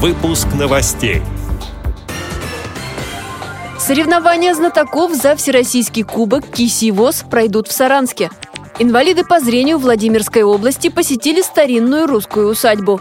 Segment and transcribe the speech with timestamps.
[0.00, 1.22] Выпуск новостей.
[3.80, 8.30] Соревнования знатоков за Всероссийский кубок «Киси ВОЗ» пройдут в Саранске.
[8.78, 13.00] Инвалиды по зрению Владимирской области посетили старинную русскую усадьбу.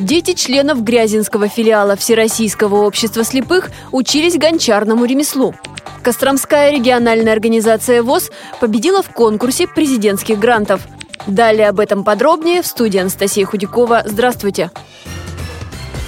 [0.00, 5.54] Дети членов Грязинского филиала Всероссийского общества слепых учились гончарному ремеслу.
[6.02, 10.88] Костромская региональная организация ВОЗ победила в конкурсе президентских грантов.
[11.28, 14.02] Далее об этом подробнее в студии Анастасия Худякова.
[14.06, 14.72] Здравствуйте!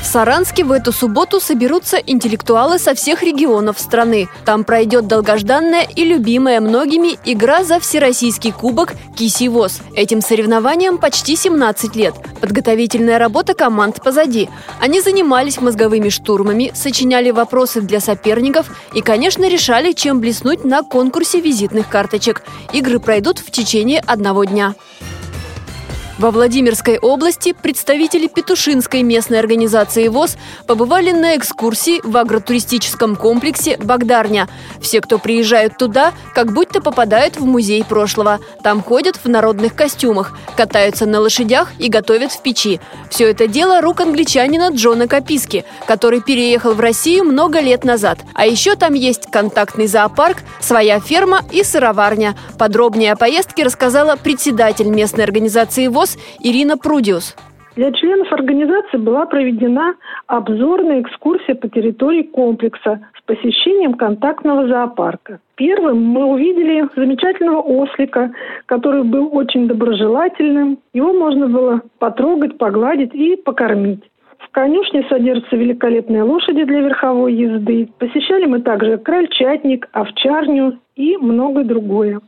[0.05, 4.29] В Саранске в эту субботу соберутся интеллектуалы со всех регионов страны.
[4.45, 9.81] Там пройдет долгожданная и любимая многими игра за Всероссийский кубок «Киси ВОЗ».
[9.97, 12.15] Этим соревнованиям почти 17 лет.
[12.43, 14.51] Подготовительная работа команд позади.
[14.79, 21.41] Они занимались мозговыми штурмами, сочиняли вопросы для соперников и, конечно, решали, чем блеснуть на конкурсе
[21.41, 22.43] визитных карточек.
[22.75, 24.75] Игры пройдут в течение одного дня.
[26.17, 34.49] Во Владимирской области представители Петушинской местной организации ВОЗ побывали на экскурсии в агротуристическом комплексе «Богдарня».
[34.81, 38.39] Все, кто приезжают туда, как будто попадают в музей прошлого.
[38.63, 42.81] Там ходят в народных костюмах, катаются на лошадях и готовят в печи.
[43.11, 48.21] Все это дело рук англичанина Джона Каписки, который переехал в Россию много лет назад.
[48.35, 52.37] А еще там есть контактный зоопарк, своя ферма и сыроварня.
[52.57, 57.35] Подробнее о поездке рассказала председатель местной организации ВОЗ ВОЗ Ирина Прудиус.
[57.77, 59.95] Для членов организации была проведена
[60.27, 65.41] обзорная экскурсия по территории комплекса с посещением контактного зоопарка.
[65.57, 68.33] Первым мы увидели замечательного ослика,
[68.67, 70.79] который был очень доброжелательным.
[70.93, 74.05] Его можно было потрогать, погладить и покормить.
[74.39, 77.89] В конюшне содержатся великолепные лошади для верховой езды.
[77.99, 82.21] Посещали мы также крольчатник, овчарню и многое другое.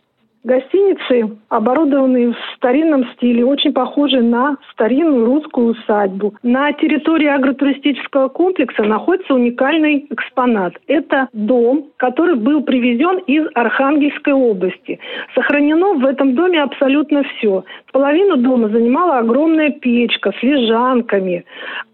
[0.47, 6.35] Гостиницы оборудованы в старинном стиле, очень похожи на старинную русскую усадьбу.
[6.45, 10.75] На территории агротуристического комплекса находится уникальный экспонат.
[10.87, 15.01] Это дом, который был привезен из Архангельской области.
[15.35, 17.65] Сохранено в этом доме абсолютно все.
[17.91, 21.45] Половину дома занимала огромная печка с лежанками.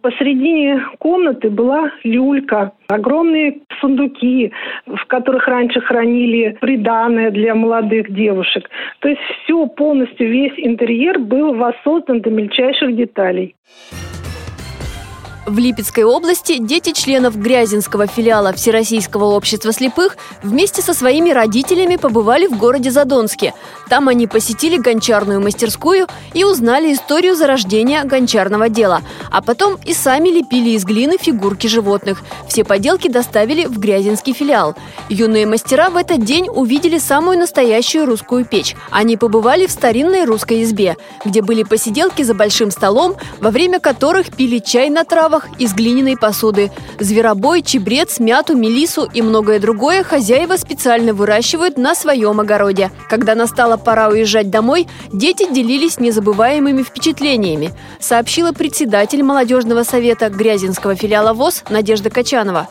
[0.03, 4.53] Посредине комнаты была люлька, огромные сундуки,
[4.87, 8.42] в которых раньше хранили приданное для молодых девушек.
[9.01, 13.55] То есть все полностью, весь интерьер был воссоздан до мельчайших деталей.
[15.45, 22.47] В Липецкой области дети членов Грязинского филиала Всероссийского общества слепых вместе со своими родителями побывали
[22.47, 23.53] в городе Задонске.
[23.89, 29.03] Там они посетили гончарную мастерскую и узнали историю зарождения гончарного дела.
[29.33, 32.23] А потом и сами лепили из глины фигурки животных.
[32.47, 34.77] Все поделки доставили в Грязинский филиал.
[35.09, 38.77] Юные мастера в этот день увидели самую настоящую русскую печь.
[38.91, 44.31] Они побывали в старинной русской избе, где были посиделки за большим столом, во время которых
[44.31, 46.71] пили чай на травах, приправах из глиняной посуды.
[46.99, 52.91] Зверобой, чебрец, мяту, мелису и многое другое хозяева специально выращивают на своем огороде.
[53.09, 57.71] Когда настала пора уезжать домой, дети делились незабываемыми впечатлениями,
[58.01, 62.69] сообщила председатель молодежного совета Грязинского филиала ВОЗ Надежда Качанова.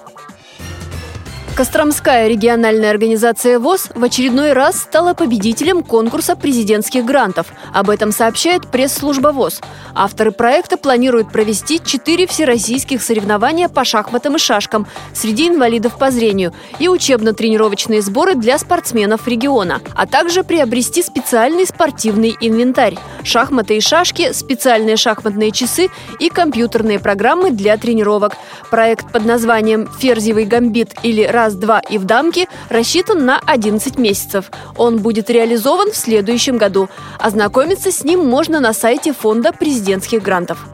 [1.62, 7.54] Костромская региональная организация ВОЗ в очередной раз стала победителем конкурса президентских грантов.
[7.72, 9.62] Об этом сообщает пресс-служба ВОЗ.
[9.94, 16.52] Авторы проекта планируют провести четыре всероссийских соревнования по шахматам и шашкам среди инвалидов по зрению
[16.80, 24.34] и учебно-тренировочные сборы для спортсменов региона, а также приобрести специальный спортивный инвентарь– шахматы и шашки,
[24.34, 28.36] специальные шахматные часы и компьютерные программы для тренировок.
[28.72, 34.52] Проект под названием «Ферзевый гамбит» или раз-два и в дамке рассчитан на 11 месяцев.
[34.78, 36.90] Он будет реализован в следующем году.
[37.20, 40.66] Ознакомиться с ним можно на сайте Фонда президентских грантов.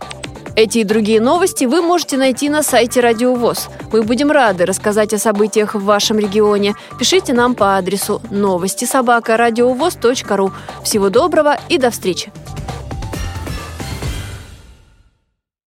[0.55, 3.69] Эти и другие новости вы можете найти на сайте Радио ВОЗ.
[3.91, 6.73] Мы будем рады рассказать о событиях в вашем регионе.
[6.97, 10.51] Пишите нам по адресу новости собака ру.
[10.83, 12.31] Всего доброго и до встречи!